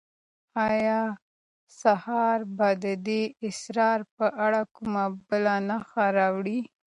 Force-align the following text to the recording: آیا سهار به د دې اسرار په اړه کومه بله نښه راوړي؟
آیا 0.69 0.99
سهار 1.81 2.39
به 2.57 2.69
د 2.83 2.85
دې 3.07 3.21
اسرار 3.47 3.99
په 4.15 4.25
اړه 4.45 4.61
کومه 4.75 5.03
بله 5.27 5.55
نښه 5.67 6.05
راوړي؟ 6.17 6.59